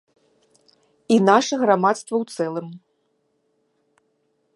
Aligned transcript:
І 1.15 1.19
наша 1.31 1.53
грамадства 1.63 2.15
ў 2.23 2.37
цэлым. 2.37 2.67